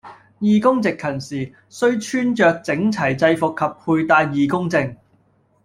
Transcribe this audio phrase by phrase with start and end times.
[0.39, 3.53] 義工值勤時，須穿著整齊制服及
[4.01, 4.97] 佩戴義工證